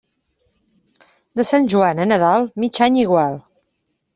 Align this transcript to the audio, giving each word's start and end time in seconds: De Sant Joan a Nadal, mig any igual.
De 1.41 1.45
Sant 1.49 1.69
Joan 1.75 2.01
a 2.07 2.07
Nadal, 2.13 2.51
mig 2.65 2.83
any 2.87 2.99
igual. 3.03 3.39